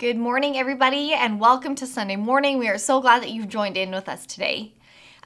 [0.00, 2.56] Good morning, everybody, and welcome to Sunday morning.
[2.56, 4.72] We are so glad that you've joined in with us today.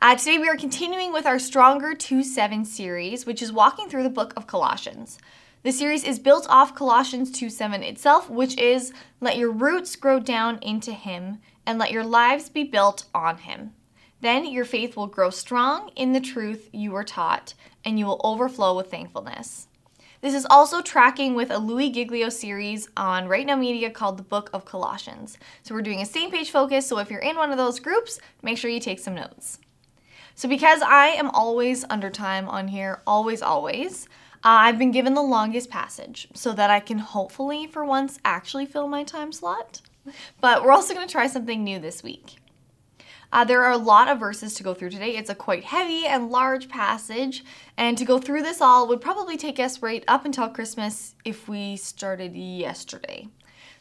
[0.03, 4.02] Uh, today, we are continuing with our Stronger 2 7 series, which is walking through
[4.02, 5.16] the book of Colossians.
[5.62, 10.18] The series is built off Colossians 2 7 itself, which is let your roots grow
[10.18, 13.75] down into Him and let your lives be built on Him.
[14.22, 17.54] Then your faith will grow strong in the truth you were taught,
[17.84, 19.68] and you will overflow with thankfulness.
[20.25, 24.22] This is also tracking with a Louis Giglio series on Right Now Media called The
[24.22, 25.36] Book of Colossians.
[25.62, 28.18] So we're doing a same page focus, so if you're in one of those groups,
[28.40, 29.58] make sure you take some notes.
[30.35, 35.12] So, because I am always under time on here, always, always, uh, I've been given
[35.12, 39.83] the longest passage so that I can hopefully, for once, actually fill my time slot.
[40.41, 42.36] But we're also going to try something new this week.
[43.34, 45.16] Uh, there are a lot of verses to go through today.
[45.16, 47.44] It's a quite heavy and large passage,
[47.77, 51.48] and to go through this all would probably take us right up until Christmas if
[51.48, 53.27] we started yesterday.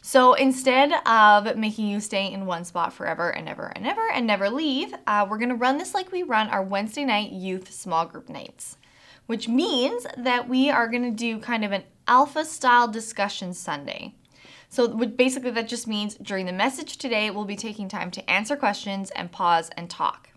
[0.02, 4.26] So instead of making you stay in one spot forever and ever and ever and
[4.26, 7.72] never leave, uh, we're going to run this like we run our Wednesday night youth
[7.72, 8.78] small group nights,
[9.28, 14.16] which means that we are going to do kind of an alpha style discussion Sunday.
[14.74, 18.56] So basically, that just means during the message today, we'll be taking time to answer
[18.56, 20.30] questions and pause and talk.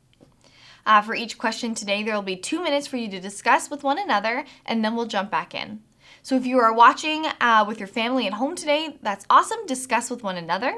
[0.85, 3.83] Uh, for each question today, there will be two minutes for you to discuss with
[3.83, 5.81] one another, and then we'll jump back in.
[6.23, 9.65] So if you are watching uh, with your family at home today, that's awesome.
[9.67, 10.75] Discuss with one another.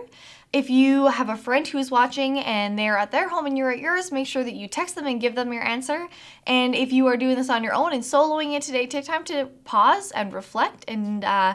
[0.53, 3.81] If you have a friend who's watching and they're at their home and you're at
[3.81, 6.09] yours, make sure that you text them and give them your answer.
[6.47, 9.25] And if you are doing this on your own and soloing it today, take time
[9.25, 11.55] to pause and reflect and uh,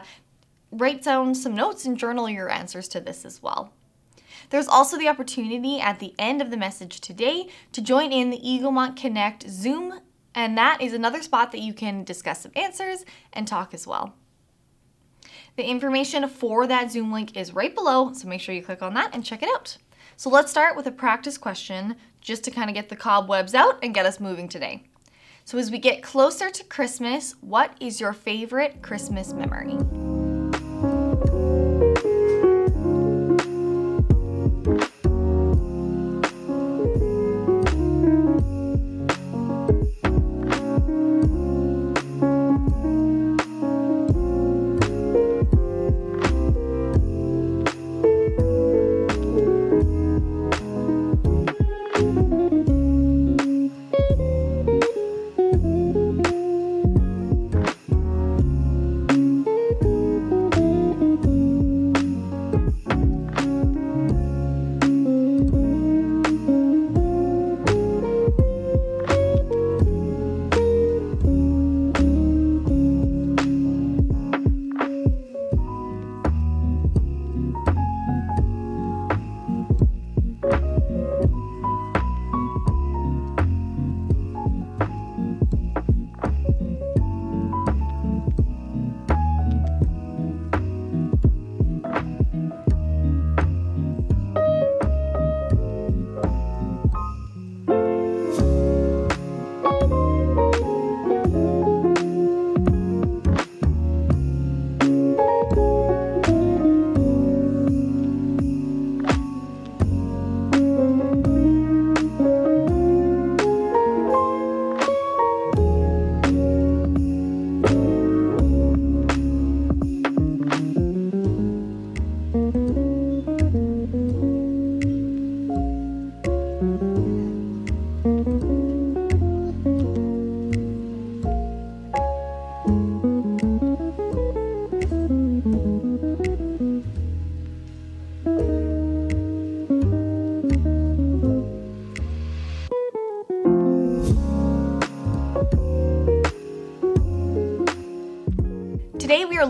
[0.76, 3.72] write down some notes and journal your answers to this as well.
[4.50, 8.40] There's also the opportunity at the end of the message today to join in the
[8.40, 10.00] Eaglemont Connect Zoom
[10.34, 14.14] and that is another spot that you can discuss some answers and talk as well.
[15.56, 18.94] The information for that Zoom link is right below, so make sure you click on
[18.94, 19.78] that and check it out.
[20.16, 23.78] So let's start with a practice question just to kind of get the cobwebs out
[23.82, 24.84] and get us moving today.
[25.46, 30.13] So, as we get closer to Christmas, what is your favorite Christmas memory?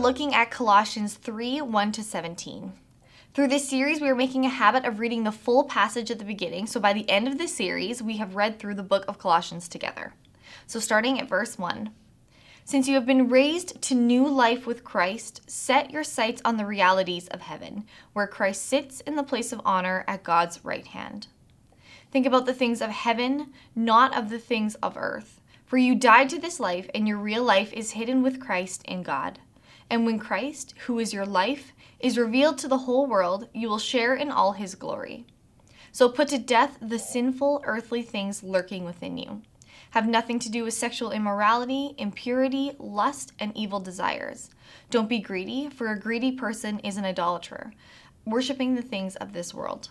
[0.05, 2.73] Looking at Colossians 3 1 to 17.
[3.33, 6.23] Through this series, we are making a habit of reading the full passage at the
[6.23, 9.17] beginning, so by the end of this series, we have read through the book of
[9.17, 10.13] Colossians together.
[10.67, 11.89] So, starting at verse 1
[12.65, 16.67] Since you have been raised to new life with Christ, set your sights on the
[16.67, 21.25] realities of heaven, where Christ sits in the place of honor at God's right hand.
[22.11, 25.41] Think about the things of heaven, not of the things of earth.
[25.65, 29.01] For you died to this life, and your real life is hidden with Christ in
[29.01, 29.39] God.
[29.89, 33.79] And when Christ, who is your life, is revealed to the whole world, you will
[33.79, 35.25] share in all his glory.
[35.91, 39.41] So put to death the sinful earthly things lurking within you.
[39.91, 44.49] Have nothing to do with sexual immorality, impurity, lust, and evil desires.
[44.89, 47.71] Don't be greedy, for a greedy person is an idolater,
[48.25, 49.89] worshiping the things of this world.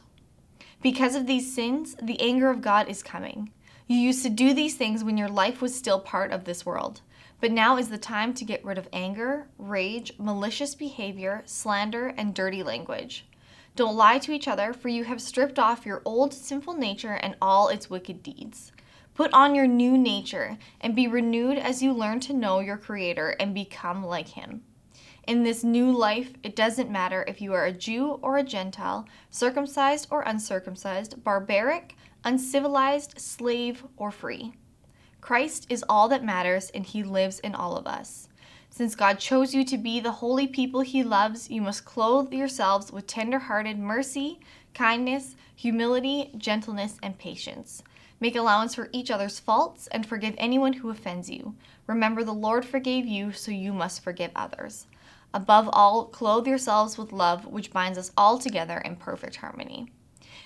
[0.82, 3.50] Because of these sins, the anger of God is coming.
[3.87, 7.00] You used to do these things when your life was still part of this world.
[7.44, 12.35] But now is the time to get rid of anger, rage, malicious behavior, slander, and
[12.35, 13.26] dirty language.
[13.76, 17.37] Don't lie to each other, for you have stripped off your old sinful nature and
[17.43, 18.73] all its wicked deeds.
[19.12, 23.37] Put on your new nature and be renewed as you learn to know your Creator
[23.38, 24.62] and become like Him.
[25.26, 29.06] In this new life, it doesn't matter if you are a Jew or a Gentile,
[29.29, 31.94] circumcised or uncircumcised, barbaric,
[32.25, 34.55] uncivilized, slave, or free.
[35.25, 38.29] Christ is all that matters, and He lives in all of us.
[38.69, 42.93] Since God chose you to be the holy people He loves, you must clothe yourselves
[42.93, 44.38] with tender hearted mercy,
[44.75, 47.82] kindness, humility, gentleness, and patience.
[48.21, 51.55] Make allowance for each other's faults and forgive anyone who offends you.
[51.87, 54.87] Remember, the Lord forgave you, so you must forgive others.
[55.32, 59.91] Above all, clothe yourselves with love, which binds us all together in perfect harmony.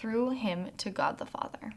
[0.00, 1.74] through him to God the Father.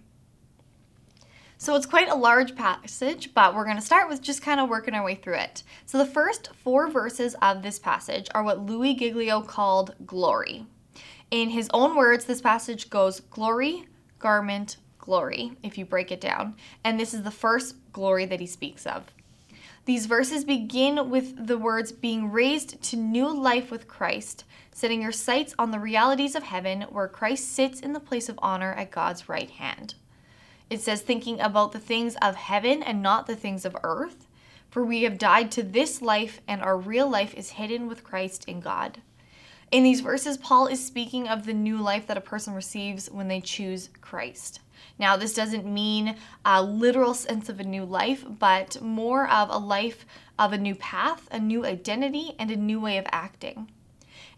[1.58, 4.70] So it's quite a large passage, but we're going to start with just kind of
[4.70, 5.64] working our way through it.
[5.86, 10.66] So the first four verses of this passage are what Louis Giglio called glory.
[11.32, 13.88] In his own words, this passage goes glory,
[14.20, 16.56] garment, glory, if you break it down.
[16.84, 19.04] And this is the first glory that he speaks of.
[19.86, 25.12] These verses begin with the words being raised to new life with Christ, setting your
[25.12, 28.92] sights on the realities of heaven where Christ sits in the place of honor at
[28.92, 29.96] God's right hand.
[30.70, 34.26] It says thinking about the things of heaven and not the things of earth,
[34.70, 38.46] for we have died to this life and our real life is hidden with Christ
[38.48, 39.02] in God.
[39.70, 43.28] In these verses, Paul is speaking of the new life that a person receives when
[43.28, 44.62] they choose Christ.
[44.98, 46.16] Now, this doesn't mean
[46.46, 50.06] a literal sense of a new life, but more of a life
[50.38, 53.72] of a new path, a new identity, and a new way of acting.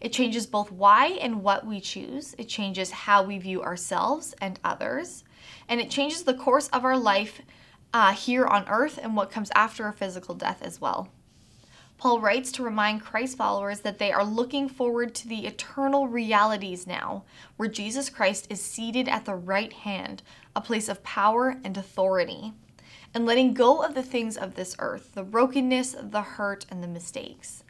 [0.00, 2.34] It changes both why and what we choose.
[2.38, 5.24] It changes how we view ourselves and others.
[5.68, 7.40] And it changes the course of our life
[7.92, 11.08] uh, here on earth and what comes after a physical death as well.
[11.98, 16.86] Paul writes to remind Christ followers that they are looking forward to the eternal realities
[16.86, 17.24] now,
[17.56, 20.22] where Jesus Christ is seated at the right hand,
[20.54, 22.52] a place of power and authority,
[23.14, 26.88] and letting go of the things of this earth, the brokenness, the hurt, and the
[26.88, 27.64] mistakes.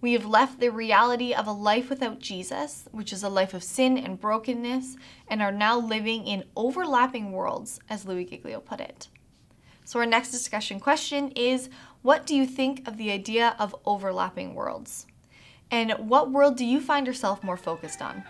[0.00, 3.62] We have left the reality of a life without Jesus, which is a life of
[3.62, 4.96] sin and brokenness,
[5.28, 9.08] and are now living in overlapping worlds, as Louis Giglio put it.
[9.84, 11.70] So, our next discussion question is
[12.06, 15.06] What do you think of the idea of overlapping worlds?
[15.72, 18.22] And what world do you find yourself more focused on?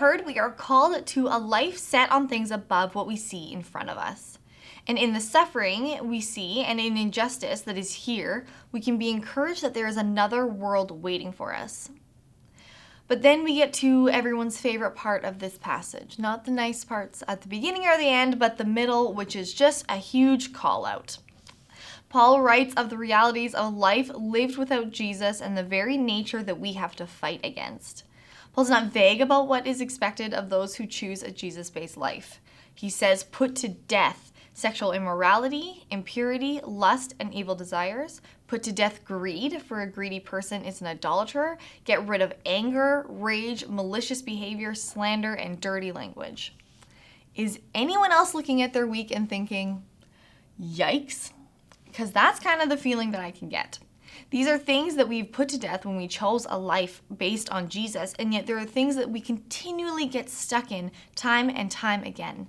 [0.00, 3.62] Heard, we are called to a life set on things above what we see in
[3.62, 4.38] front of us.
[4.86, 9.10] And in the suffering we see and in injustice that is here, we can be
[9.10, 11.90] encouraged that there is another world waiting for us.
[13.08, 16.18] But then we get to everyone's favorite part of this passage.
[16.18, 19.52] Not the nice parts at the beginning or the end, but the middle, which is
[19.52, 21.18] just a huge call out.
[22.08, 26.58] Paul writes of the realities of life lived without Jesus and the very nature that
[26.58, 28.04] we have to fight against.
[28.60, 32.42] Paul's not vague about what is expected of those who choose a Jesus based life.
[32.74, 38.20] He says, put to death sexual immorality, impurity, lust, and evil desires.
[38.48, 41.56] Put to death greed, for a greedy person is an idolater.
[41.86, 46.54] Get rid of anger, rage, malicious behavior, slander, and dirty language.
[47.34, 49.82] Is anyone else looking at their week and thinking,
[50.62, 51.32] yikes?
[51.86, 53.78] Because that's kind of the feeling that I can get.
[54.28, 57.68] These are things that we've put to death when we chose a life based on
[57.68, 62.02] Jesus, and yet there are things that we continually get stuck in time and time
[62.04, 62.48] again.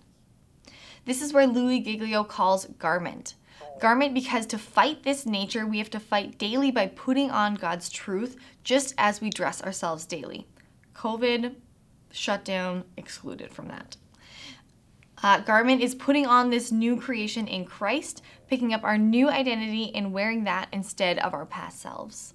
[1.06, 3.36] This is where Louis Giglio calls garment.
[3.80, 7.90] Garment because to fight this nature, we have to fight daily by putting on God's
[7.90, 10.46] truth, just as we dress ourselves daily.
[10.94, 11.56] COVID,
[12.12, 13.98] shutdown, excluded from that.
[15.24, 19.92] Uh, garment is putting on this new creation in Christ, picking up our new identity
[19.94, 22.34] and wearing that instead of our past selves.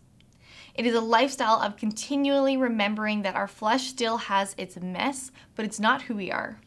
[0.75, 5.64] It is a lifestyle of continually remembering that our flesh still has its mess, but
[5.64, 6.61] it's not who we are.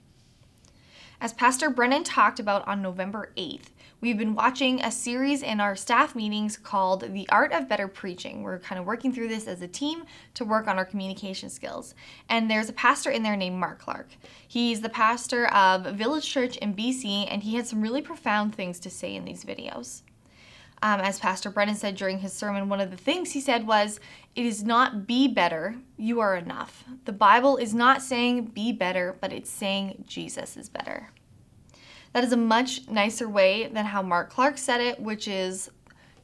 [1.22, 3.70] As Pastor Brennan talked about on November 8th,
[4.02, 8.44] we've been watching a series in our staff meetings called The Art of Better Preaching.
[8.44, 10.04] We're kind of working through this as a team
[10.36, 11.94] to work on our communication skills.
[12.30, 14.10] And there's a pastor in there named Mark Clark.
[14.48, 18.80] He's the pastor of Village Church in BC, and he had some really profound things
[18.80, 20.04] to say in these videos.
[20.82, 24.00] Um, as Pastor Brennan said during his sermon, one of the things he said was,
[24.34, 26.86] It is not be better, you are enough.
[27.04, 31.10] The Bible is not saying be better, but it's saying Jesus is better.
[32.14, 35.70] That is a much nicer way than how Mark Clark said it, which is,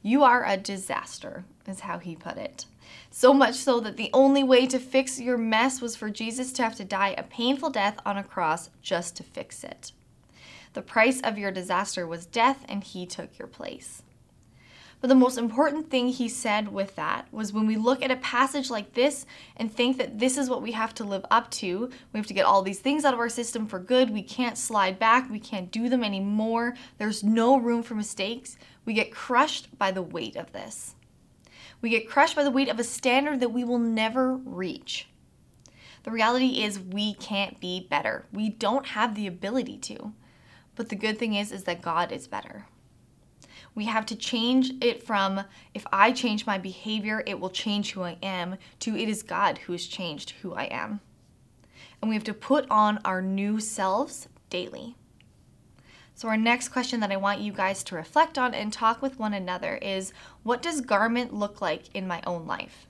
[0.02, 2.66] You are a disaster, is how he put it.
[3.12, 6.64] So much so that the only way to fix your mess was for Jesus to
[6.64, 9.92] have to die a painful death on a cross just to fix it.
[10.74, 14.04] The price of your disaster was death, and he took your place.
[15.06, 18.16] But the most important thing he said with that was when we look at a
[18.16, 21.92] passage like this and think that this is what we have to live up to,
[22.12, 24.58] we have to get all these things out of our system for good, we can't
[24.58, 29.78] slide back, we can't do them anymore, there's no room for mistakes, we get crushed
[29.78, 30.96] by the weight of this.
[31.82, 35.08] We get crushed by the weight of a standard that we will never reach.
[36.02, 38.26] The reality is we can't be better.
[38.34, 40.14] We don't have the ability to.
[40.76, 42.66] But the good thing is is that God is better.
[43.76, 48.04] We have to change it from if I change my behavior, it will change who
[48.04, 51.02] I am, to it is God who has changed who I am.
[52.02, 54.96] And we have to put on our new selves daily.
[56.18, 59.20] So, our next question that I want you guys to reflect on and talk with
[59.20, 60.14] one another is
[60.44, 62.88] what does garment look like in my own life?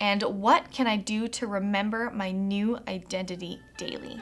[0.00, 4.20] And what can I do to remember my new identity daily?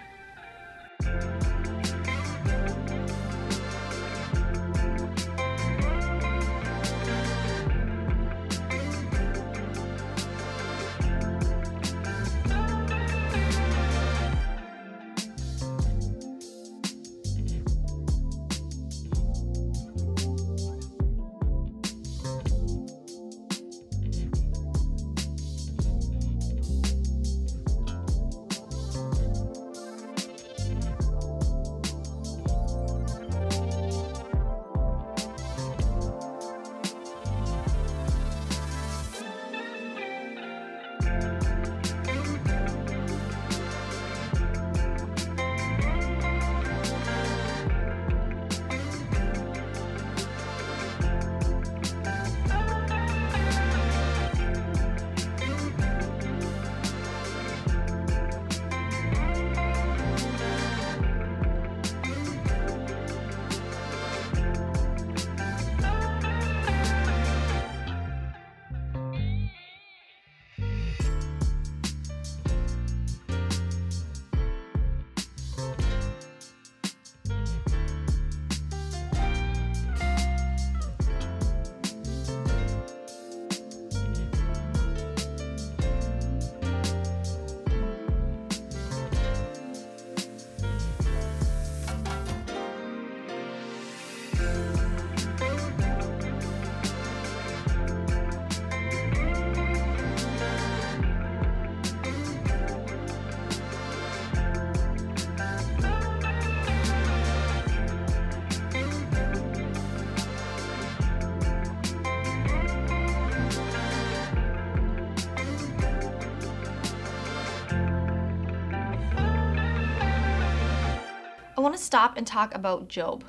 [121.77, 123.25] To stop and talk about Job.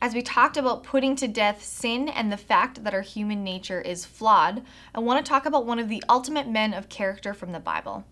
[0.00, 3.80] As we talked about putting to death sin and the fact that our human nature
[3.80, 4.62] is flawed,
[4.94, 8.04] I want to talk about one of the ultimate men of character from the Bible.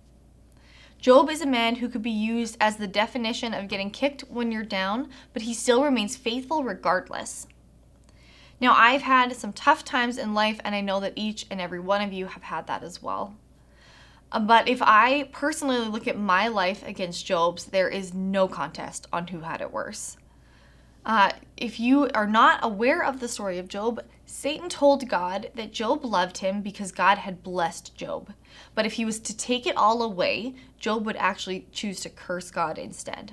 [1.00, 4.52] Job is a man who could be used as the definition of getting kicked when
[4.52, 7.46] you're down, but he still remains faithful regardless.
[8.60, 11.80] Now, I've had some tough times in life, and I know that each and every
[11.80, 13.34] one of you have had that as well.
[14.38, 19.28] But if I personally look at my life against Job's, there is no contest on
[19.28, 20.16] who had it worse.
[21.04, 25.72] Uh, if you are not aware of the story of Job, Satan told God that
[25.72, 28.32] Job loved him because God had blessed Job.
[28.74, 32.50] But if he was to take it all away, Job would actually choose to curse
[32.50, 33.32] God instead.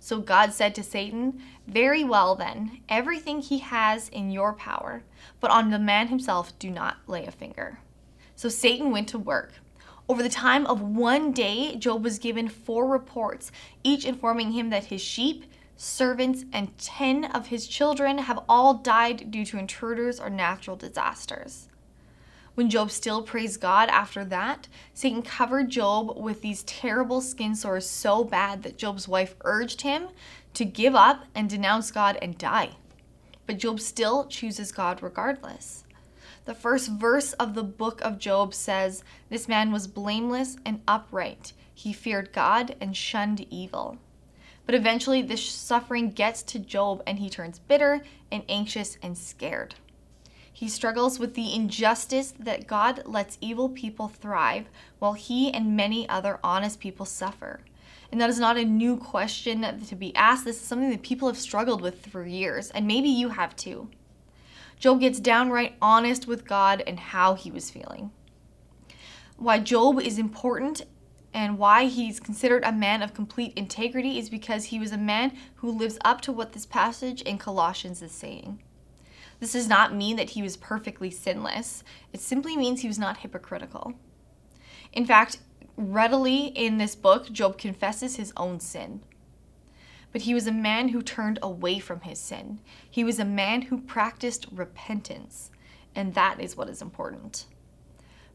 [0.00, 5.02] So God said to Satan, Very well then, everything he has in your power,
[5.40, 7.80] but on the man himself do not lay a finger.
[8.36, 9.54] So Satan went to work.
[10.10, 13.52] Over the time of one day, Job was given four reports,
[13.84, 15.44] each informing him that his sheep,
[15.76, 21.68] servants, and 10 of his children have all died due to intruders or natural disasters.
[22.54, 27.88] When Job still praised God after that, Satan covered Job with these terrible skin sores
[27.88, 30.08] so bad that Job's wife urged him
[30.54, 32.70] to give up and denounce God and die.
[33.46, 35.84] But Job still chooses God regardless.
[36.48, 41.52] The first verse of the book of Job says, This man was blameless and upright.
[41.74, 43.98] He feared God and shunned evil.
[44.64, 49.74] But eventually, this suffering gets to Job and he turns bitter and anxious and scared.
[50.50, 56.08] He struggles with the injustice that God lets evil people thrive while he and many
[56.08, 57.60] other honest people suffer.
[58.10, 60.46] And that is not a new question to be asked.
[60.46, 63.90] This is something that people have struggled with for years, and maybe you have too.
[64.78, 68.10] Job gets downright honest with God and how he was feeling.
[69.36, 70.82] Why Job is important
[71.34, 75.36] and why he's considered a man of complete integrity is because he was a man
[75.56, 78.62] who lives up to what this passage in Colossians is saying.
[79.40, 83.18] This does not mean that he was perfectly sinless, it simply means he was not
[83.18, 83.94] hypocritical.
[84.92, 85.38] In fact,
[85.76, 89.00] readily in this book, Job confesses his own sin.
[90.12, 92.60] But he was a man who turned away from his sin.
[92.88, 95.50] He was a man who practiced repentance,
[95.94, 97.46] and that is what is important.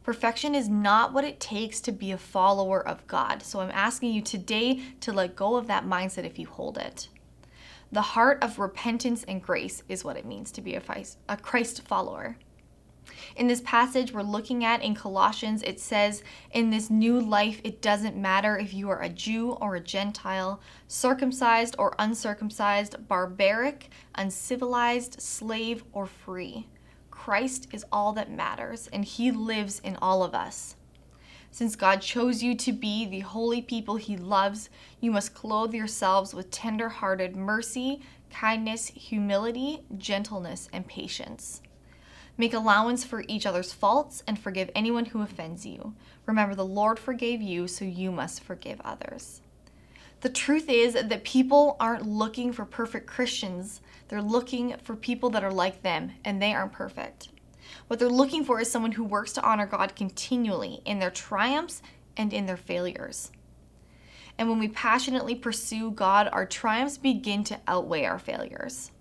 [0.04, 3.42] Perfection is not what it takes to be a follower of God.
[3.42, 7.08] So I'm asking you today to let go of that mindset if you hold it.
[7.92, 12.38] The heart of repentance and grace is what it means to be a Christ follower.
[13.36, 17.82] In this passage we're looking at in Colossians, it says, In this new life, it
[17.82, 25.22] doesn't matter if you are a Jew or a Gentile, circumcised or uncircumcised, barbaric, uncivilized,
[25.22, 26.68] slave or free.
[27.10, 30.76] Christ is all that matters, and He lives in all of us.
[31.50, 36.34] Since God chose you to be the holy people He loves, you must clothe yourselves
[36.34, 41.63] with tender hearted mercy, kindness, humility, gentleness, and patience.
[42.38, 45.94] Make allowance for each other's faults and forgive anyone who offends you.
[46.26, 49.42] Remember, the Lord forgave you, so you must forgive others.
[50.22, 53.82] The truth is that people aren't looking for perfect Christians.
[54.08, 57.30] They're looking for people that are like them, and they aren't perfect.
[57.88, 61.82] What they're looking for is someone who works to honor God continually in their triumphs
[62.18, 63.32] and in their failures.
[64.38, 68.92] And when we passionately pursue God, our triumphs begin to outweigh our failures.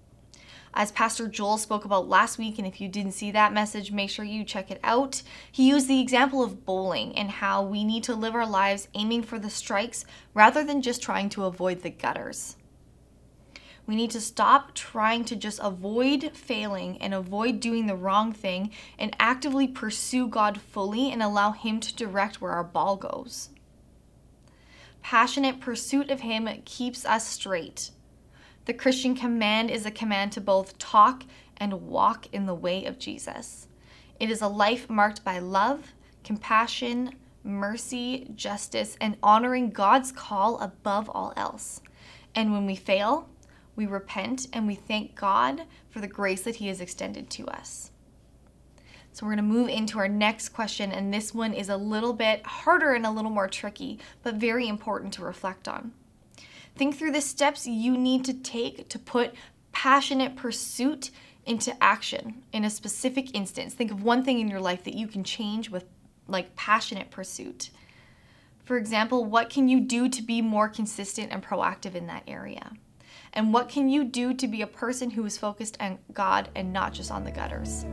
[0.74, 4.08] As Pastor Joel spoke about last week, and if you didn't see that message, make
[4.08, 5.22] sure you check it out.
[5.50, 9.24] He used the example of bowling and how we need to live our lives aiming
[9.24, 12.56] for the strikes rather than just trying to avoid the gutters.
[13.86, 18.70] We need to stop trying to just avoid failing and avoid doing the wrong thing
[18.98, 23.50] and actively pursue God fully and allow Him to direct where our ball goes.
[25.02, 27.90] Passionate pursuit of Him keeps us straight.
[28.64, 31.24] The Christian command is a command to both talk
[31.56, 33.66] and walk in the way of Jesus.
[34.20, 41.10] It is a life marked by love, compassion, mercy, justice, and honoring God's call above
[41.10, 41.80] all else.
[42.36, 43.28] And when we fail,
[43.74, 47.90] we repent and we thank God for the grace that He has extended to us.
[49.12, 52.14] So, we're going to move into our next question, and this one is a little
[52.14, 55.92] bit harder and a little more tricky, but very important to reflect on.
[56.74, 59.34] Think through the steps you need to take to put
[59.72, 61.10] passionate pursuit
[61.44, 63.74] into action in a specific instance.
[63.74, 65.84] Think of one thing in your life that you can change with
[66.28, 67.70] like passionate pursuit.
[68.64, 72.72] For example, what can you do to be more consistent and proactive in that area?
[73.32, 76.72] And what can you do to be a person who is focused on God and
[76.72, 77.84] not just on the gutters?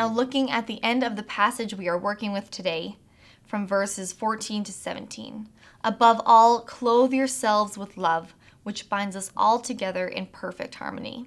[0.00, 2.96] Now, looking at the end of the passage we are working with today,
[3.44, 5.46] from verses 14 to 17.
[5.84, 11.26] Above all, clothe yourselves with love, which binds us all together in perfect harmony.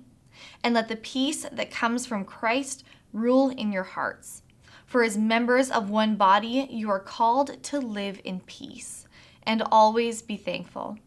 [0.63, 2.83] And let the peace that comes from Christ
[3.13, 4.41] rule in your hearts.
[4.87, 9.07] For as members of one body, you are called to live in peace
[9.43, 10.97] and always be thankful.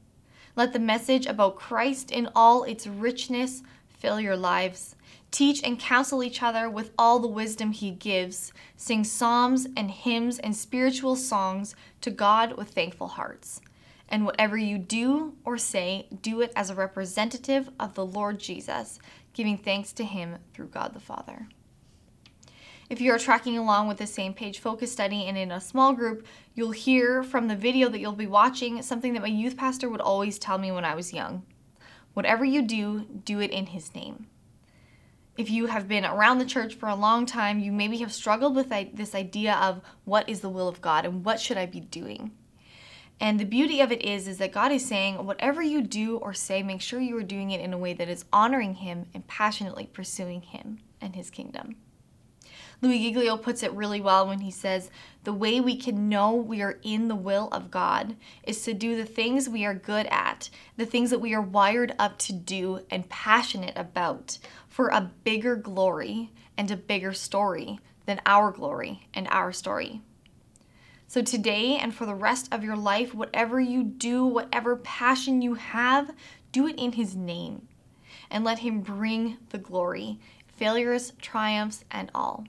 [0.55, 4.95] Let the message about Christ in all its richness fill your lives.
[5.31, 8.53] Teach and counsel each other with all the wisdom He gives.
[8.77, 13.61] Sing psalms and hymns and spiritual songs to God with thankful hearts.
[14.09, 18.99] And whatever you do or say, do it as a representative of the Lord Jesus,
[19.33, 21.49] giving thanks to Him through God the Father.
[22.89, 25.93] If you are tracking along with the same page focus study and in a small
[25.93, 29.89] group, you'll hear from the video that you'll be watching something that my youth pastor
[29.89, 31.43] would always tell me when I was young.
[32.15, 34.29] Whatever you do, do it in His name.
[35.37, 38.57] If you have been around the church for a long time, you maybe have struggled
[38.57, 41.81] with this idea of what is the will of God and what should I be
[41.81, 42.33] doing.
[43.20, 46.35] And the beauty of it is is that God is saying whatever you do or
[46.35, 49.27] say, make sure you are doing it in a way that is honoring him and
[49.27, 51.77] passionately pursuing him and his kingdom.
[52.83, 54.90] Louis Giglio puts it really well when he says,
[55.25, 58.96] The way we can know we are in the will of God is to do
[58.96, 62.81] the things we are good at, the things that we are wired up to do
[62.90, 64.37] and passionate about
[64.77, 70.03] for a bigger glory and a bigger story than our glory and our story.
[71.09, 75.55] So, today and for the rest of your life, whatever you do, whatever passion you
[75.55, 76.11] have,
[76.53, 77.69] do it in His name
[78.31, 82.45] and let Him bring the glory, failures, triumphs, and all.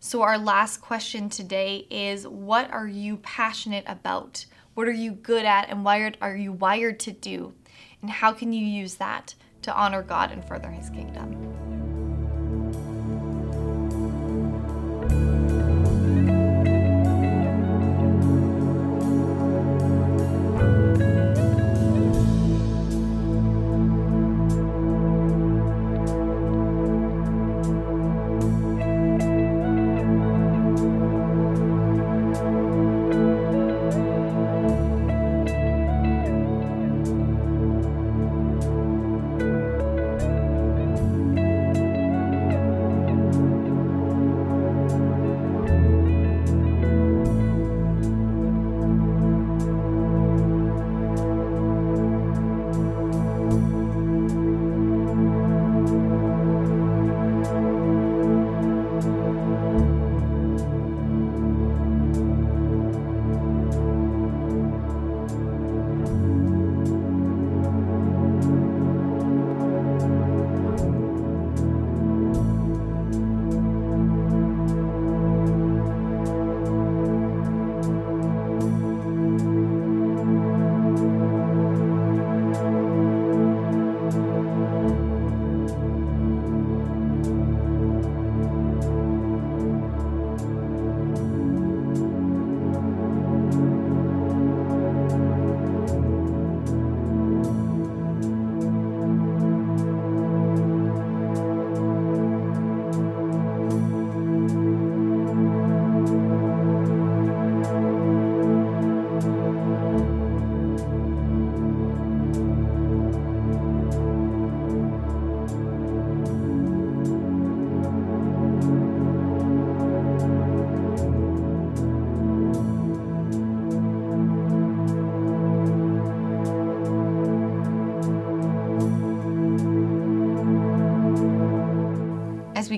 [0.00, 4.46] So, our last question today is What are you passionate about?
[4.72, 7.52] What are you good at and wired are you wired to do?
[8.00, 11.57] And how can you use that to honor God and further his kingdom?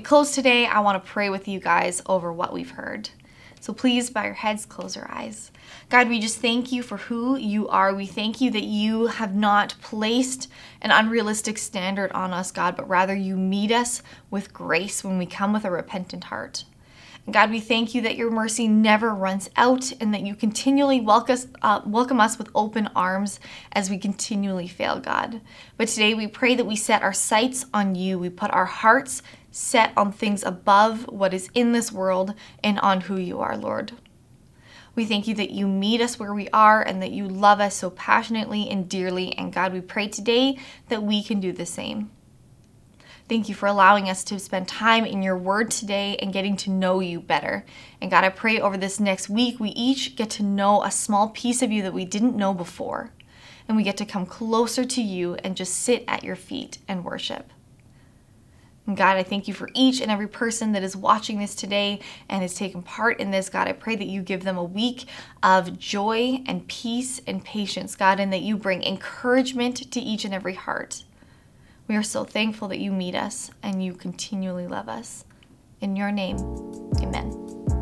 [0.00, 3.10] We close today, I want to pray with you guys over what we've heard.
[3.60, 5.50] So please, bow your heads, close your eyes.
[5.90, 7.94] God, we just thank you for who you are.
[7.94, 10.48] We thank you that you have not placed
[10.80, 15.26] an unrealistic standard on us, God, but rather you meet us with grace when we
[15.26, 16.64] come with a repentant heart.
[17.28, 21.34] God, we thank you that your mercy never runs out and that you continually welcome
[21.34, 23.38] us, uh, welcome us with open arms
[23.72, 25.40] as we continually fail, God.
[25.76, 28.18] But today we pray that we set our sights on you.
[28.18, 33.02] We put our hearts set on things above what is in this world and on
[33.02, 33.92] who you are, Lord.
[34.94, 37.76] We thank you that you meet us where we are and that you love us
[37.76, 39.36] so passionately and dearly.
[39.36, 42.10] And God, we pray today that we can do the same.
[43.30, 46.70] Thank you for allowing us to spend time in your word today and getting to
[46.70, 47.64] know you better.
[48.00, 51.28] And God, I pray over this next week, we each get to know a small
[51.28, 53.12] piece of you that we didn't know before.
[53.68, 57.04] And we get to come closer to you and just sit at your feet and
[57.04, 57.52] worship.
[58.88, 62.00] And God, I thank you for each and every person that is watching this today
[62.28, 63.48] and has taken part in this.
[63.48, 65.04] God, I pray that you give them a week
[65.40, 70.34] of joy and peace and patience, God, and that you bring encouragement to each and
[70.34, 71.04] every heart.
[71.90, 75.24] We are so thankful that you meet us and you continually love us.
[75.80, 76.36] In your name,
[77.02, 77.79] amen.